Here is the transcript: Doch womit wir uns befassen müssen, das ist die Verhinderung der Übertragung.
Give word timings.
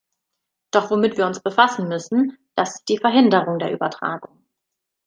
Doch 0.71 0.89
womit 0.89 1.15
wir 1.17 1.27
uns 1.27 1.41
befassen 1.41 1.87
müssen, 1.87 2.35
das 2.55 2.77
ist 2.77 2.89
die 2.89 2.97
Verhinderung 2.97 3.59
der 3.59 3.71
Übertragung. 3.71 4.41